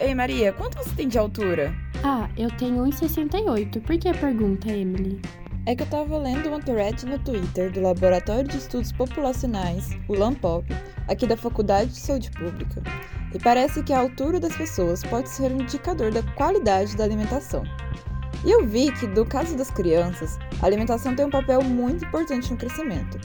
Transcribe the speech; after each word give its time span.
Ei, 0.00 0.14
Maria, 0.14 0.52
quanto 0.52 0.78
você 0.78 0.90
tem 0.94 1.08
de 1.08 1.18
altura? 1.18 1.74
Ah, 2.04 2.30
eu 2.36 2.48
tenho 2.56 2.84
1,68. 2.84 3.82
Por 3.82 3.98
que 3.98 4.08
a 4.08 4.14
pergunta, 4.14 4.68
Emily? 4.68 5.20
É 5.66 5.74
que 5.74 5.82
eu 5.82 5.88
tava 5.88 6.16
lendo 6.16 6.48
uma 6.48 6.60
thread 6.60 7.04
no 7.04 7.18
Twitter 7.18 7.72
do 7.72 7.80
Laboratório 7.80 8.48
de 8.48 8.58
Estudos 8.58 8.92
Populacionais, 8.92 9.90
o 10.06 10.14
LAMPOP, 10.14 10.72
aqui 11.08 11.26
da 11.26 11.36
Faculdade 11.36 11.90
de 11.90 11.98
Saúde 11.98 12.30
Pública, 12.30 12.80
e 13.34 13.40
parece 13.40 13.82
que 13.82 13.92
a 13.92 13.98
altura 13.98 14.38
das 14.38 14.56
pessoas 14.56 15.02
pode 15.02 15.28
ser 15.28 15.50
um 15.50 15.62
indicador 15.62 16.12
da 16.12 16.22
qualidade 16.34 16.96
da 16.96 17.02
alimentação. 17.02 17.64
E 18.44 18.50
eu 18.52 18.64
vi 18.64 18.92
que, 18.92 19.06
no 19.08 19.26
caso 19.26 19.56
das 19.56 19.72
crianças, 19.72 20.38
a 20.62 20.66
alimentação 20.66 21.16
tem 21.16 21.26
um 21.26 21.30
papel 21.30 21.60
muito 21.62 22.04
importante 22.04 22.52
no 22.52 22.56
crescimento. 22.56 23.18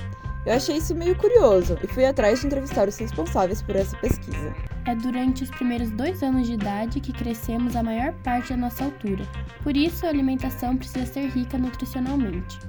Eu 0.44 0.54
achei 0.54 0.78
isso 0.78 0.96
meio 0.96 1.16
curioso 1.16 1.78
e 1.84 1.88
fui 1.88 2.04
atrás 2.04 2.42
de 2.42 2.48
entrevistar 2.48 2.88
os 2.88 2.98
responsáveis 2.98 3.62
por 3.62 3.76
essa 3.76 3.96
pesquisa. 3.98 4.73
É 4.86 4.94
durante 4.94 5.44
os 5.44 5.50
primeiros 5.50 5.90
dois 5.92 6.22
anos 6.22 6.46
de 6.46 6.54
idade 6.54 7.00
que 7.00 7.14
crescemos 7.14 7.74
a 7.74 7.82
maior 7.82 8.14
parte 8.24 8.50
da 8.50 8.58
nossa 8.58 8.84
altura, 8.84 9.24
por 9.64 9.78
isso 9.78 10.06
a 10.06 10.10
alimentação 10.10 10.76
precisa 10.76 11.06
ser 11.06 11.30
rica 11.30 11.58
nutricionalmente. 11.58 12.60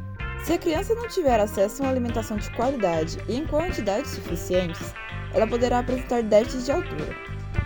Se 0.44 0.52
a 0.52 0.58
criança 0.58 0.94
não 0.94 1.08
tiver 1.08 1.40
acesso 1.40 1.82
a 1.82 1.86
uma 1.86 1.92
alimentação 1.92 2.36
de 2.36 2.48
qualidade 2.50 3.18
e 3.28 3.34
em 3.34 3.46
quantidades 3.46 4.12
suficientes, 4.12 4.94
ela 5.32 5.46
poderá 5.46 5.80
apresentar 5.80 6.22
déficit 6.22 6.64
de 6.64 6.70
altura. 6.70 7.16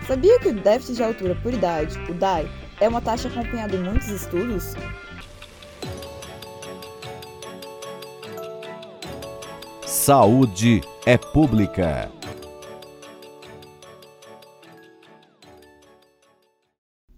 Sabia 0.07 0.39
que 0.39 0.47
o 0.47 0.53
déficit 0.53 0.95
de 0.95 1.03
altura 1.03 1.35
por 1.35 1.53
idade, 1.53 1.95
o 2.09 2.13
DAI, 2.15 2.49
é 2.79 2.87
uma 2.87 3.01
taxa 3.01 3.27
acompanhada 3.27 3.75
em 3.75 3.83
muitos 3.83 4.07
estudos? 4.07 4.73
Saúde 9.85 10.81
é 11.05 11.17
pública. 11.17 12.09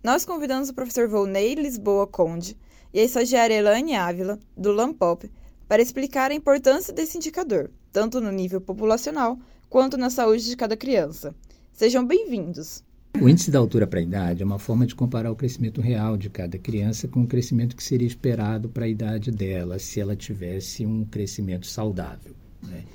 Nós 0.04 0.26
convidamos 0.26 0.68
o 0.68 0.74
professor 0.74 1.08
Volney 1.08 1.54
Lisboa 1.54 2.08
Conde 2.08 2.58
e 2.92 3.00
a 3.00 3.04
estagiária 3.04 3.54
Elaine 3.54 3.94
Ávila, 3.94 4.40
do 4.58 4.72
LAMPOP, 4.72 5.30
para 5.68 5.80
explicar 5.80 6.32
a 6.32 6.34
importância 6.34 6.92
desse 6.92 7.18
indicador, 7.18 7.70
tanto 7.92 8.20
no 8.20 8.32
nível 8.32 8.60
populacional 8.60 9.38
quanto 9.70 9.98
na 9.98 10.10
saúde 10.10 10.46
de 10.46 10.56
cada 10.56 10.76
criança. 10.76 11.36
Sejam 11.72 12.04
bem-vindos! 12.04 12.84
O 13.22 13.30
índice 13.30 13.52
da 13.52 13.60
altura 13.60 13.86
para 13.86 14.00
a 14.00 14.02
idade 14.02 14.42
é 14.42 14.46
uma 14.46 14.58
forma 14.58 14.88
de 14.88 14.96
comparar 14.96 15.32
o 15.32 15.36
crescimento 15.36 15.82
real 15.82 16.18
de 16.18 16.32
cada 16.32 16.58
criança 16.58 17.08
com 17.08 17.22
o 17.22 17.28
crescimento 17.28 17.76
que 17.76 17.84
seria 17.84 18.08
esperado 18.08 18.70
para 18.70 18.86
a 18.86 18.90
idade 18.90 19.30
dela, 19.30 19.78
se 19.78 20.00
ela 20.00 20.16
tivesse 20.16 20.84
um 20.84 21.06
crescimento 21.06 21.68
saudável. 21.68 22.34
Né? 22.64 22.86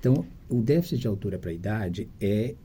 Então, 0.00 0.26
o 0.48 0.60
déficit 0.60 0.98
de 0.98 1.06
altura 1.06 1.38
para 1.38 1.50
a 1.50 1.54
idade 1.54 2.08
é 2.20 2.56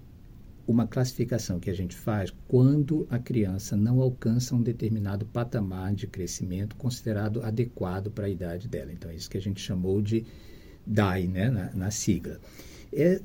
uma 0.67 0.87
classificação 0.87 1.59
que 1.59 1.69
a 1.69 1.73
gente 1.73 1.95
faz 1.95 2.33
quando 2.47 3.07
a 3.09 3.19
criança 3.19 3.75
não 3.75 4.01
alcança 4.01 4.55
um 4.55 4.61
determinado 4.61 5.25
patamar 5.25 5.93
de 5.93 6.07
crescimento 6.07 6.75
considerado 6.75 7.41
adequado 7.43 8.11
para 8.11 8.25
a 8.25 8.29
idade 8.29 8.67
dela. 8.67 8.91
Então, 8.91 9.09
é 9.11 9.15
isso 9.15 9.29
que 9.29 9.37
a 9.37 9.41
gente 9.41 9.61
chamou 9.61 10.01
de 10.01 10.25
DAI, 10.85 11.27
né, 11.27 11.49
na, 11.49 11.71
na 11.73 11.91
sigla. 11.91 12.39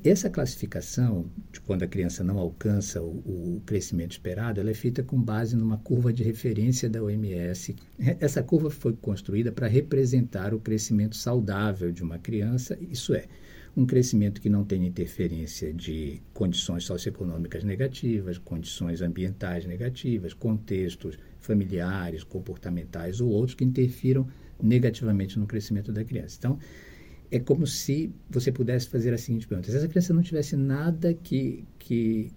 Essa 0.01 0.29
classificação, 0.29 1.25
de 1.51 1.59
quando 1.59 1.83
a 1.83 1.87
criança 1.87 2.23
não 2.23 2.37
alcança 2.37 3.01
o, 3.01 3.57
o, 3.57 3.61
crescimento 3.65 4.11
esperado, 4.11 4.61
ela 4.61 4.71
é 4.71 4.73
feita 4.73 5.03
com 5.03 5.21
base 5.21 5.57
numa 5.57 5.77
curva 5.77 6.13
de 6.13 6.23
referência 6.23 6.89
da 6.89 7.03
OMS. 7.03 7.75
Essa 8.17 8.41
curva 8.41 8.69
foi 8.69 8.93
construída 8.93 9.51
para 9.51 9.67
representar 9.67 10.53
o 10.53 10.59
crescimento 10.59 11.17
saudável 11.17 11.91
de 11.91 12.01
uma 12.01 12.17
criança, 12.17 12.77
isso 12.79 13.13
é, 13.13 13.25
um 13.77 13.85
crescimento 13.85 14.41
que 14.41 14.49
não 14.49 14.65
tem 14.65 14.87
interferência 14.87 15.71
de 15.71 16.19
condições 16.33 16.83
socioeconômicas 16.83 17.63
negativas, 17.63 18.39
condições 18.39 19.03
ambientais 19.03 19.67
negativas, 19.67 20.33
contextos 20.33 21.19
familiares, 21.39 22.23
comportamentais 22.23 23.21
ou 23.21 23.29
outros 23.29 23.53
que 23.53 23.63
interfiram 23.63 24.27
negativamente 24.59 25.37
no 25.37 25.45
crescimento 25.45 25.91
da 25.91 26.03
criança. 26.03 26.37
Então, 26.39 26.59
é 27.29 27.37
como 27.37 27.67
se 27.67 28.11
você 28.27 28.51
pudesse 28.51 28.89
fazer 28.89 29.13
a 29.13 29.17
seguinte 29.17 29.47
pergunta: 29.47 29.69
se 29.69 29.77
essa 29.77 29.87
criança 29.87 30.11
não 30.11 30.23
tivesse 30.23 30.55
nada 30.55 31.13
que, 31.13 31.63
que 31.77 32.31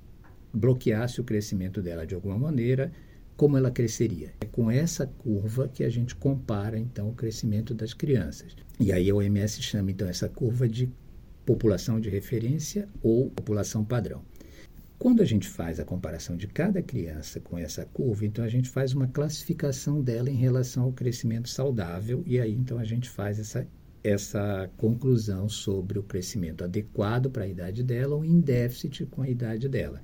bloqueasse 0.53 1.23
o 1.23 1.25
crescimento 1.25 1.81
dela 1.81 2.07
de 2.07 2.15
alguma 2.15 2.39
maneira, 2.39 2.93
como 3.35 3.57
ela 3.57 3.71
cresceria? 3.71 4.35
É 4.43 4.45
com 4.45 4.71
essa 4.71 5.07
curva 5.07 5.69
que 5.69 5.85
a 5.85 5.89
gente 5.89 6.15
compara 6.15 6.79
então 6.79 7.09
o 7.09 7.15
crescimento 7.15 7.73
das 7.73 7.95
crianças. 7.95 8.55
E 8.79 8.93
aí 8.93 9.09
a 9.09 9.15
OMS 9.15 9.63
chama 9.63 9.91
então 9.91 10.07
essa 10.07 10.29
curva 10.29 10.69
de 10.69 10.91
população 11.51 11.99
de 11.99 12.09
referência 12.09 12.89
ou 13.03 13.29
população 13.29 13.85
padrão. 13.85 14.23
Quando 14.97 15.21
a 15.21 15.25
gente 15.25 15.49
faz 15.49 15.81
a 15.81 15.85
comparação 15.85 16.37
de 16.37 16.47
cada 16.47 16.81
criança 16.81 17.41
com 17.41 17.59
essa 17.59 17.85
curva, 17.87 18.25
então 18.25 18.45
a 18.45 18.49
gente 18.49 18.69
faz 18.69 18.93
uma 18.93 19.09
classificação 19.09 20.01
dela 20.01 20.31
em 20.31 20.37
relação 20.37 20.85
ao 20.85 20.93
crescimento 20.93 21.49
saudável 21.49 22.23
e 22.25 22.39
aí 22.39 22.53
então 22.55 22.79
a 22.79 22.85
gente 22.85 23.11
faz 23.11 23.41
essa 23.41 23.67
essa 24.03 24.71
conclusão 24.77 25.49
sobre 25.49 25.99
o 25.99 26.05
crescimento 26.05 26.63
adequado 26.63 27.29
para 27.29 27.43
a 27.43 27.49
idade 27.49 27.83
dela 27.83 28.15
ou 28.15 28.25
em 28.25 28.41
déficit 28.41 29.05
com 29.07 29.23
a 29.23 29.29
idade 29.29 29.69
dela. 29.69 30.01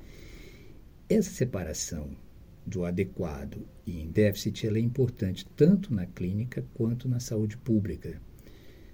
Essa 1.09 1.31
separação 1.31 2.11
do 2.67 2.85
adequado 2.85 3.65
e 3.87 4.01
em 4.01 4.11
déficit 4.11 4.67
ela 4.67 4.79
é 4.79 4.81
importante 4.83 5.47
tanto 5.55 5.95
na 5.95 6.07
clínica 6.07 6.67
quanto 6.75 7.09
na 7.09 7.21
saúde 7.21 7.57
pública. 7.57 8.21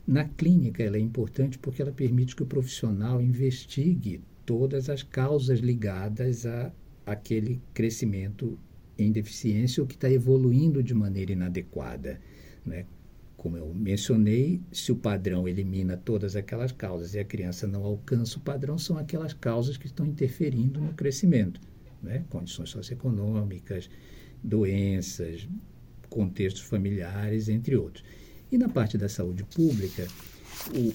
Na 0.07 0.25
clínica 0.25 0.83
ela 0.83 0.97
é 0.97 1.01
importante 1.01 1.59
porque 1.59 1.81
ela 1.81 1.93
permite 1.93 2.35
que 2.35 2.43
o 2.43 2.47
profissional 2.47 3.21
investigue 3.21 4.21
todas 4.45 4.91
as 4.91 5.03
causas 5.03 5.61
ligadas 5.61 6.45
a 6.45 6.73
aquele 7.05 7.61
crescimento 7.75 8.59
em 8.99 9.11
deficiência 9.11 9.83
ou 9.83 9.87
que 9.87 9.95
está 9.95 10.11
evoluindo 10.11 10.83
de 10.83 10.95
maneira 10.95 11.33
inadequada. 11.33 12.21
Né? 12.65 12.87
Como 13.37 13.57
eu 13.57 13.75
mencionei, 13.75 14.61
se 14.71 14.93
o 14.93 14.97
padrão 14.97 15.49
elimina 15.49 15.97
todas 15.97 16.37
aquelas 16.37 16.71
causas 16.71 17.15
e 17.15 17.19
a 17.19 17.25
criança 17.25 17.67
não 17.67 17.85
alcança 17.85 18.39
o 18.39 18.43
padrão, 18.43 18.79
são 18.79 18.97
aquelas 18.97 19.33
causas 19.33 19.77
que 19.77 19.87
estão 19.87 20.07
interferindo 20.07 20.81
no 20.81 20.95
crescimento. 20.95 21.61
Né? 22.03 22.25
Condições 22.29 22.71
socioeconômicas, 22.71 23.91
doenças, 24.43 25.49
contextos 26.09 26.63
familiares, 26.63 27.49
entre 27.49 27.77
outros. 27.77 28.05
E 28.53 28.59
na 28.59 28.69
parte 28.69 28.99
da 28.99 29.09
saúde 29.09 29.45
pública, 29.45 30.07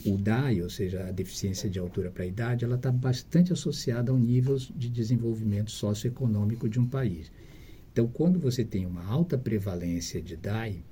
o, 0.06 0.14
o 0.14 0.18
DAI, 0.20 0.62
ou 0.62 0.70
seja, 0.70 1.08
a 1.08 1.12
deficiência 1.12 1.68
de 1.68 1.80
altura 1.80 2.12
para 2.12 2.24
a 2.24 2.28
idade, 2.28 2.64
ela 2.64 2.76
está 2.76 2.92
bastante 2.92 3.52
associada 3.52 4.12
ao 4.12 4.18
nível 4.20 4.56
de 4.76 4.88
desenvolvimento 4.88 5.72
socioeconômico 5.72 6.70
de 6.70 6.80
um 6.80 6.86
país. 6.86 7.32
Então, 7.92 8.08
quando 8.08 8.40
você 8.40 8.64
tem 8.64 8.86
uma 8.86 9.04
alta 9.04 9.40
prevalência 9.40 10.22
de 10.22 10.36
DAI, 10.38 10.84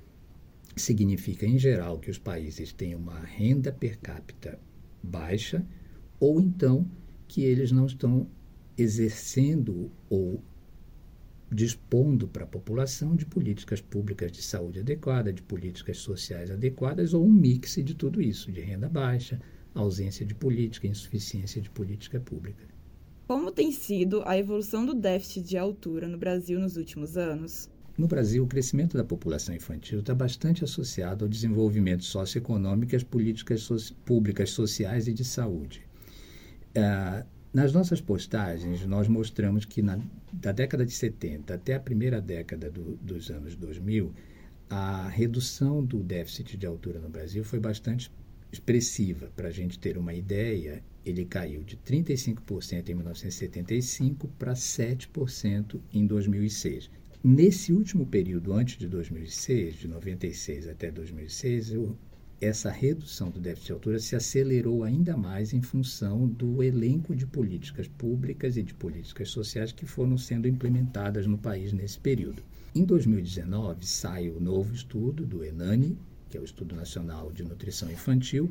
significa, 0.74 1.46
em 1.46 1.56
geral, 1.56 2.00
que 2.00 2.10
os 2.10 2.18
países 2.18 2.72
têm 2.72 2.96
uma 2.96 3.20
renda 3.20 3.70
per 3.70 3.96
capita 4.00 4.58
baixa 5.00 5.64
ou 6.18 6.40
então 6.40 6.84
que 7.28 7.42
eles 7.42 7.70
não 7.70 7.86
estão 7.86 8.26
exercendo 8.76 9.88
ou 10.10 10.42
dispondo 11.50 12.26
para 12.26 12.44
a 12.44 12.46
população 12.46 13.14
de 13.14 13.24
políticas 13.24 13.80
públicas 13.80 14.32
de 14.32 14.42
saúde 14.42 14.80
adequada, 14.80 15.32
de 15.32 15.42
políticas 15.42 15.98
sociais 15.98 16.50
adequadas 16.50 17.14
ou 17.14 17.24
um 17.24 17.32
mix 17.32 17.76
de 17.76 17.94
tudo 17.94 18.20
isso, 18.20 18.50
de 18.50 18.60
renda 18.60 18.88
baixa, 18.88 19.40
ausência 19.74 20.26
de 20.26 20.34
política, 20.34 20.86
insuficiência 20.86 21.60
de 21.60 21.70
política 21.70 22.18
pública. 22.18 22.64
Como 23.28 23.50
tem 23.50 23.72
sido 23.72 24.22
a 24.24 24.38
evolução 24.38 24.86
do 24.86 24.94
déficit 24.94 25.42
de 25.42 25.58
altura 25.58 26.08
no 26.08 26.16
Brasil 26.18 26.60
nos 26.60 26.76
últimos 26.76 27.16
anos? 27.16 27.68
No 27.98 28.06
Brasil, 28.06 28.44
o 28.44 28.46
crescimento 28.46 28.96
da 28.96 29.04
população 29.04 29.54
infantil 29.54 30.00
está 30.00 30.14
bastante 30.14 30.62
associado 30.62 31.24
ao 31.24 31.28
desenvolvimento 31.28 32.04
socioeconômico 32.04 32.94
e 32.94 32.96
às 32.96 33.02
políticas 33.02 33.62
so 33.62 33.76
públicas 34.04 34.50
sociais 34.50 35.08
e 35.08 35.14
de 35.14 35.24
saúde. 35.24 35.82
Ah, 36.76 37.24
nas 37.56 37.72
nossas 37.72 38.02
postagens, 38.02 38.84
nós 38.84 39.08
mostramos 39.08 39.64
que 39.64 39.80
na, 39.80 39.98
da 40.30 40.52
década 40.52 40.84
de 40.84 40.92
70 40.92 41.54
até 41.54 41.72
a 41.72 41.80
primeira 41.80 42.20
década 42.20 42.70
do, 42.70 42.96
dos 42.96 43.30
anos 43.30 43.56
2000, 43.56 44.12
a 44.68 45.08
redução 45.08 45.82
do 45.82 46.02
déficit 46.02 46.58
de 46.58 46.66
altura 46.66 47.00
no 47.00 47.08
Brasil 47.08 47.42
foi 47.42 47.58
bastante 47.58 48.12
expressiva. 48.52 49.30
Para 49.34 49.48
a 49.48 49.50
gente 49.50 49.78
ter 49.78 49.96
uma 49.96 50.12
ideia, 50.12 50.84
ele 51.02 51.24
caiu 51.24 51.64
de 51.64 51.78
35% 51.78 52.90
em 52.90 52.94
1975 52.94 54.28
para 54.38 54.52
7% 54.52 55.80
em 55.94 56.06
2006. 56.06 56.90
Nesse 57.24 57.72
último 57.72 58.04
período, 58.04 58.52
antes 58.52 58.76
de 58.76 58.86
2006, 58.86 59.76
de 59.76 59.88
96 59.88 60.68
até 60.68 60.90
2006, 60.90 61.72
eu, 61.72 61.96
essa 62.40 62.70
redução 62.70 63.30
do 63.30 63.40
déficit 63.40 63.66
de 63.66 63.72
altura 63.72 63.98
se 63.98 64.14
acelerou 64.14 64.84
ainda 64.84 65.16
mais 65.16 65.54
em 65.54 65.62
função 65.62 66.28
do 66.28 66.62
elenco 66.62 67.16
de 67.16 67.26
políticas 67.26 67.88
públicas 67.88 68.56
e 68.56 68.62
de 68.62 68.74
políticas 68.74 69.30
sociais 69.30 69.72
que 69.72 69.86
foram 69.86 70.18
sendo 70.18 70.46
implementadas 70.46 71.26
no 71.26 71.38
país 71.38 71.72
nesse 71.72 71.98
período. 71.98 72.42
Em 72.74 72.84
2019, 72.84 73.86
sai 73.86 74.28
o 74.28 74.38
novo 74.38 74.74
estudo 74.74 75.24
do 75.24 75.42
ENANI, 75.42 75.96
que 76.28 76.36
é 76.36 76.40
o 76.40 76.44
Estudo 76.44 76.76
Nacional 76.76 77.32
de 77.32 77.42
Nutrição 77.42 77.90
Infantil, 77.90 78.50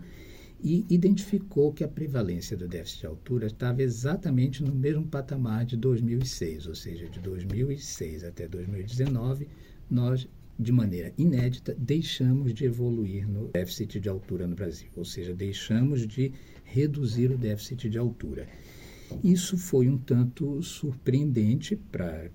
e 0.64 0.84
identificou 0.90 1.72
que 1.72 1.84
a 1.84 1.88
prevalência 1.88 2.58
do 2.58 2.68
déficit 2.68 3.02
de 3.02 3.06
altura 3.06 3.48
estava 3.48 3.84
exatamente 3.84 4.64
no 4.64 4.74
mesmo 4.74 5.06
patamar 5.06 5.64
de 5.64 5.78
2006, 5.78 6.66
ou 6.66 6.74
seja, 6.74 7.08
de 7.08 7.20
2006 7.20 8.24
até 8.24 8.48
2019, 8.48 9.48
nós, 9.90 10.28
de 10.58 10.72
maneira 10.72 11.14
inédita, 11.18 11.76
deixamos 11.78 12.54
de 12.54 12.66
evoluir 12.66 13.28
no 13.28 13.50
déficit 13.50 14.00
de 14.00 14.08
altura 14.08 14.48
no 14.48 14.56
Brasil, 14.56 14.88
ou 14.96 15.04
seja, 15.04 15.34
deixamos 15.34 16.08
de 16.08 16.32
reduzir 16.64 17.32
o 17.32 17.38
déficit 17.38 17.90
de 17.90 17.98
altura. 17.98 18.48
Isso 19.24 19.58
foi 19.58 19.90
um 19.90 19.98
tanto 19.98 20.62
surpreendente 20.64 21.76
para 21.76 22.30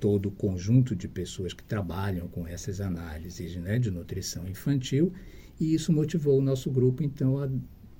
todo 0.00 0.26
o 0.26 0.32
conjunto 0.32 0.96
de 0.96 1.06
pessoas 1.06 1.52
que 1.52 1.62
trabalham 1.62 2.26
com 2.26 2.46
essas 2.46 2.80
análises 2.80 3.54
né, 3.56 3.78
de 3.78 3.90
nutrição 3.90 4.48
infantil, 4.48 5.12
e 5.60 5.74
isso 5.74 5.92
motivou 5.92 6.38
o 6.38 6.42
nosso 6.42 6.70
grupo, 6.70 7.02
então, 7.02 7.38
a 7.38 7.50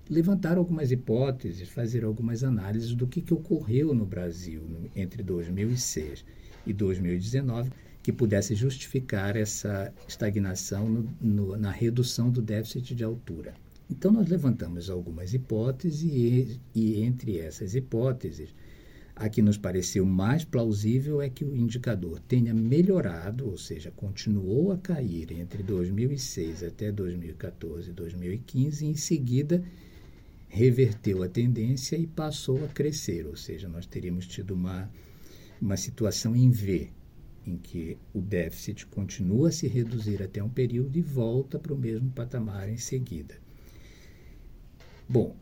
levantar 0.09 0.57
algumas 0.57 0.91
hipóteses, 0.91 1.69
fazer 1.69 2.05
algumas 2.05 2.43
análises 2.43 2.95
do 2.95 3.07
que, 3.07 3.21
que 3.21 3.35
ocorreu 3.35 3.95
no 3.95 4.07
Brasil 4.07 4.63
entre 4.97 5.23
2006 5.23 6.25
e 6.67 6.73
2019 6.73 7.71
que 8.03 8.13
pudesse 8.13 8.55
justificar 8.55 9.37
essa 9.37 9.93
estagnação 10.09 10.89
no, 10.89 11.09
no, 11.21 11.57
na 11.57 11.71
redução 11.71 12.31
do 12.31 12.41
déficit 12.41 12.95
de 12.95 13.05
altura. 13.05 13.55
Então, 13.91 14.13
nós 14.13 14.29
levantamos 14.29 14.89
algumas 14.89 15.35
hipóteses 15.35 16.03
e, 16.03 16.61
e, 16.75 17.01
entre 17.03 17.39
essas 17.39 17.75
hipóteses, 17.75 18.55
a 19.17 19.29
que 19.29 19.43
nos 19.43 19.59
pareceu 19.59 20.07
mais 20.07 20.45
plausível 20.45 21.21
é 21.21 21.29
que 21.29 21.45
o 21.45 21.55
indicador 21.55 22.21
tenha 22.21 22.55
melhorado, 22.55 23.51
ou 23.51 23.59
seja, 23.59 23.91
continuou 23.91 24.73
a 24.73 24.79
cair 24.79 25.33
entre 25.33 25.63
2006 25.63 26.63
até 26.63 26.91
2014 26.91 27.91
e 27.91 27.93
2015, 27.93 28.87
e 28.87 28.89
em 28.89 28.97
seguida 28.97 29.63
reverteu 30.49 31.23
a 31.23 31.29
tendência 31.29 31.97
e 31.97 32.07
passou 32.07 32.65
a 32.65 32.69
crescer, 32.69 33.27
ou 33.27 33.37
seja, 33.37 33.69
nós 33.69 33.87
teríamos 33.87 34.27
tido 34.27 34.53
uma, 34.53 34.91
uma 35.61 35.77
situação 35.77 36.35
em 36.35 36.51
V, 36.51 36.91
em 37.47 37.57
que 37.57 37.97
o 38.13 38.21
déficit 38.21 38.87
continua 38.87 39.49
a 39.49 39.53
se 39.53 39.67
reduzir 39.67 40.23
até 40.23 40.43
um 40.43 40.49
período 40.49 40.97
e 40.97 41.03
volta 41.03 41.59
para 41.59 41.75
o 41.75 41.79
mesmo 41.79 42.11
patamar 42.11 42.69
em 42.69 42.77
seguida. 42.77 43.35
Bom, 45.09 45.35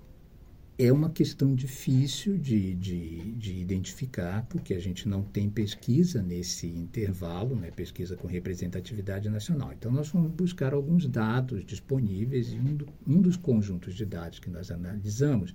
é 0.79 0.93
uma 0.93 1.11
questão 1.11 1.57
difícil 1.57 2.39
de, 2.39 2.73
de, 2.77 3.33
de, 3.33 3.59
identificar, 3.59 4.47
porque 4.49 4.73
a 4.75 4.79
gente 4.79 5.09
não 5.09 5.25
tem 5.25 5.51
pesquisa 5.51 6.23
nesse 6.23 6.69
intervalo, 6.69 7.57
né, 7.57 7.73
pesquisa 7.73 8.17
com 8.17 8.29
representatividade 8.29 9.29
nacional. 9.29 9.73
Então, 9.73 9.91
nós 9.91 10.09
vamos 10.09 10.31
buscar 10.31 10.73
alguns 10.73 11.09
dados 11.09 11.65
disponíveis, 11.65 12.53
e 12.53 12.57
um, 12.57 12.77
do, 12.77 12.89
um 13.05 13.21
dos 13.21 13.37
conjuntos 13.37 13.95
de 13.95 14.07
dados 14.07 14.39
que 14.39 14.49
nós 14.49 14.71
analisamos 14.71 15.53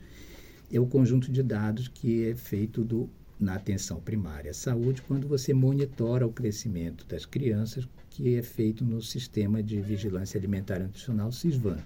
é 0.70 0.80
o 0.80 0.88
conjunto 0.88 1.32
de 1.32 1.42
dados 1.42 1.88
que 1.88 2.26
é 2.26 2.36
feito 2.36 2.84
do, 2.84 3.10
na 3.44 3.56
atenção 3.56 4.00
primária 4.00 4.52
à 4.52 4.54
saúde, 4.54 5.02
quando 5.02 5.28
você 5.28 5.54
monitora 5.54 6.26
o 6.26 6.32
crescimento 6.32 7.06
das 7.06 7.26
crianças, 7.26 7.88
que 8.10 8.36
é 8.36 8.42
feito 8.42 8.84
no 8.84 9.02
Sistema 9.02 9.62
de 9.62 9.82
Vigilância 9.82 10.38
Alimentar 10.38 10.80
e 10.80 10.84
Nutricional, 10.84 11.32
SISVAN. 11.32 11.78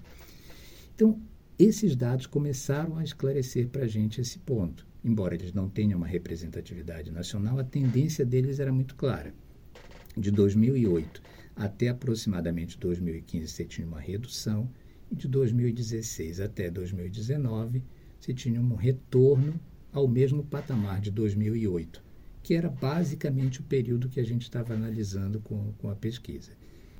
Então, 0.94 1.20
esses 1.58 1.96
dados 1.96 2.26
começaram 2.26 2.96
a 2.96 3.04
esclarecer 3.04 3.68
para 3.68 3.84
a 3.84 3.88
gente 3.88 4.20
esse 4.20 4.38
ponto. 4.38 4.86
Embora 5.04 5.34
eles 5.34 5.52
não 5.52 5.68
tenham 5.68 5.98
uma 5.98 6.06
representatividade 6.06 7.10
nacional, 7.10 7.58
a 7.58 7.64
tendência 7.64 8.24
deles 8.24 8.60
era 8.60 8.72
muito 8.72 8.94
clara. 8.94 9.34
De 10.16 10.30
2008 10.30 11.22
até 11.56 11.88
aproximadamente 11.88 12.78
2015, 12.78 13.48
você 13.48 13.64
tinha 13.64 13.86
uma 13.86 14.00
redução, 14.00 14.70
e 15.10 15.16
de 15.16 15.26
2016 15.26 16.40
até 16.40 16.70
2019, 16.70 17.82
você 18.20 18.32
tinha 18.32 18.60
um 18.60 18.74
retorno 18.74 19.58
ao 19.92 20.06
mesmo 20.06 20.44
patamar 20.44 21.00
de 21.00 21.10
2008, 21.10 22.02
que 22.42 22.54
era 22.54 22.68
basicamente 22.68 23.60
o 23.60 23.64
período 23.64 24.08
que 24.08 24.20
a 24.20 24.24
gente 24.24 24.42
estava 24.42 24.74
analisando 24.74 25.40
com, 25.40 25.72
com 25.78 25.90
a 25.90 25.94
pesquisa. 25.94 26.52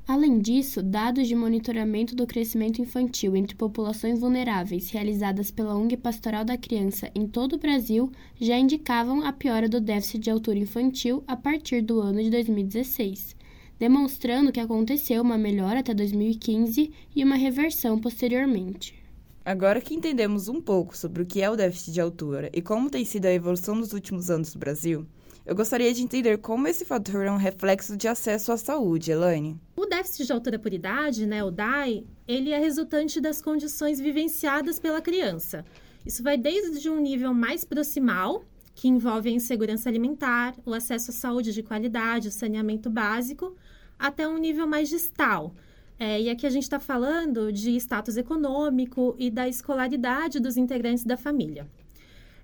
Além 0.08 0.38
disso, 0.38 0.82
dados 0.82 1.28
de 1.28 1.34
monitoramento 1.34 2.16
do 2.16 2.26
crescimento 2.26 2.80
infantil 2.80 3.36
entre 3.36 3.54
populações 3.54 4.18
vulneráveis 4.18 4.88
realizadas 4.88 5.50
pela 5.50 5.76
ONG 5.76 5.98
Pastoral 5.98 6.46
da 6.46 6.56
Criança 6.56 7.10
em 7.14 7.26
todo 7.26 7.56
o 7.56 7.58
Brasil 7.58 8.10
já 8.40 8.58
indicavam 8.58 9.22
a 9.22 9.34
piora 9.34 9.68
do 9.68 9.78
déficit 9.78 10.20
de 10.20 10.30
altura 10.30 10.60
infantil 10.60 11.22
a 11.26 11.36
partir 11.36 11.82
do 11.82 12.00
ano 12.00 12.22
de 12.22 12.30
2016, 12.30 13.36
demonstrando 13.78 14.50
que 14.50 14.60
aconteceu 14.60 15.20
uma 15.20 15.36
melhora 15.36 15.80
até 15.80 15.92
2015 15.92 16.90
e 17.14 17.22
uma 17.22 17.36
reversão 17.36 17.98
posteriormente. 17.98 18.97
Agora 19.48 19.80
que 19.80 19.94
entendemos 19.94 20.46
um 20.46 20.60
pouco 20.60 20.94
sobre 20.94 21.22
o 21.22 21.26
que 21.26 21.40
é 21.40 21.48
o 21.48 21.56
déficit 21.56 21.92
de 21.92 22.02
altura 22.02 22.50
e 22.52 22.60
como 22.60 22.90
tem 22.90 23.02
sido 23.02 23.24
a 23.24 23.32
evolução 23.32 23.74
nos 23.74 23.94
últimos 23.94 24.28
anos 24.28 24.52
no 24.52 24.60
Brasil, 24.60 25.06
eu 25.46 25.56
gostaria 25.56 25.90
de 25.94 26.02
entender 26.02 26.36
como 26.36 26.68
esse 26.68 26.84
fator 26.84 27.24
é 27.24 27.32
um 27.32 27.38
reflexo 27.38 27.96
de 27.96 28.06
acesso 28.06 28.52
à 28.52 28.58
saúde, 28.58 29.10
Elaine. 29.10 29.58
O 29.74 29.86
déficit 29.86 30.26
de 30.26 30.34
altura 30.34 30.58
por 30.58 30.70
idade, 30.70 31.24
né, 31.26 31.42
o 31.42 31.50
DAI, 31.50 32.04
ele 32.26 32.50
é 32.50 32.58
resultante 32.58 33.22
das 33.22 33.40
condições 33.40 33.98
vivenciadas 33.98 34.78
pela 34.78 35.00
criança. 35.00 35.64
Isso 36.04 36.22
vai 36.22 36.36
desde 36.36 36.90
um 36.90 37.00
nível 37.00 37.32
mais 37.32 37.64
proximal, 37.64 38.44
que 38.74 38.86
envolve 38.86 39.30
a 39.30 39.32
insegurança 39.32 39.88
alimentar, 39.88 40.54
o 40.66 40.74
acesso 40.74 41.10
à 41.10 41.14
saúde 41.14 41.54
de 41.54 41.62
qualidade, 41.62 42.28
o 42.28 42.32
saneamento 42.32 42.90
básico, 42.90 43.56
até 43.98 44.28
um 44.28 44.36
nível 44.36 44.66
mais 44.66 44.90
distal. 44.90 45.54
É, 45.98 46.20
e 46.20 46.30
aqui 46.30 46.46
a 46.46 46.50
gente 46.50 46.62
está 46.62 46.78
falando 46.78 47.52
de 47.52 47.74
status 47.76 48.16
econômico 48.16 49.16
e 49.18 49.30
da 49.30 49.48
escolaridade 49.48 50.38
dos 50.38 50.56
integrantes 50.56 51.04
da 51.04 51.16
família. 51.16 51.66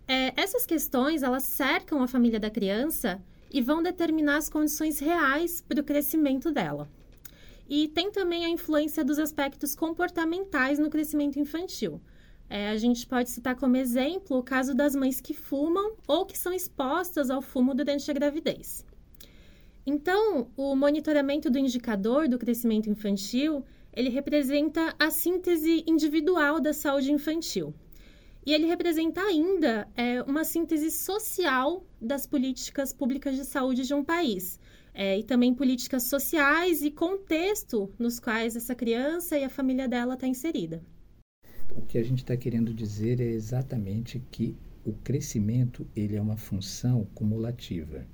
É, 0.09 0.33
essas 0.41 0.67
questões, 0.67 1.23
elas 1.23 1.45
cercam 1.45 2.03
a 2.03 2.09
família 2.09 2.41
da 2.41 2.51
criança 2.51 3.23
e 3.51 3.63
vão 3.63 3.83
determinar 3.83 4.39
as 4.39 4.49
condições 4.49 4.99
reais 4.99 5.61
para 5.61 5.81
o 5.81 5.85
crescimento 5.85 6.51
dela. 6.51 6.89
E 7.69 7.89
tem 7.89 8.11
também 8.11 8.45
a 8.45 8.49
influência 8.49 9.05
dos 9.05 9.19
aspectos 9.19 9.75
comportamentais 9.75 10.79
no 10.79 10.91
crescimento 10.91 11.39
infantil. 11.39 12.01
É, 12.51 12.69
a 12.69 12.77
gente 12.77 13.07
pode 13.07 13.31
citar 13.31 13.57
como 13.57 13.77
exemplo 13.77 14.37
o 14.37 14.43
caso 14.43 14.75
das 14.75 14.95
mães 14.95 15.21
que 15.21 15.33
fumam 15.33 15.95
ou 16.07 16.27
que 16.27 16.37
são 16.37 16.53
expostas 16.53 17.31
ao 17.31 17.41
fumo 17.41 17.75
durante 17.75 18.11
a 18.11 18.15
gravidez. 18.15 18.85
Então, 19.87 20.51
o 20.57 20.75
monitoramento 20.75 21.51
do 21.51 21.59
indicador 21.59 22.27
do 22.27 22.39
crescimento 22.39 22.89
infantil, 22.89 23.65
ele 23.93 24.09
representa 24.09 24.95
a 24.99 25.11
síntese 25.11 25.85
individual 25.87 26.59
da 26.59 26.73
saúde 26.73 27.13
infantil. 27.13 27.75
E 28.47 28.53
ele 28.53 28.67
representa 28.67 29.21
ainda 29.23 29.89
é, 29.95 30.23
uma 30.23 30.45
síntese 30.45 30.91
social 30.91 31.85
das 32.01 32.27
políticas 32.27 32.93
públicas 32.93 33.37
de 33.37 33.45
saúde 33.45 33.87
de 33.87 33.95
um 33.95 34.05
país. 34.05 34.59
É, 34.93 35.19
e 35.19 35.25
também 35.25 35.53
políticas 35.53 36.05
sociais 36.05 36.83
e 36.83 36.91
contexto 36.91 37.93
nos 37.99 38.21
quais 38.21 38.55
essa 38.55 38.75
criança 38.75 39.37
e 39.37 39.45
a 39.45 39.51
família 39.51 39.89
dela 39.89 40.15
está 40.15 40.27
inserida. 40.27 40.83
O 41.75 41.83
que 41.83 41.99
a 41.99 42.03
gente 42.03 42.19
está 42.19 42.37
querendo 42.37 42.73
dizer 42.73 43.21
é 43.21 43.25
exatamente 43.25 44.23
que 44.31 44.57
o 44.85 44.93
crescimento 44.93 45.87
ele 45.97 46.15
é 46.15 46.21
uma 46.21 46.37
função 46.37 47.07
cumulativa. 47.15 48.07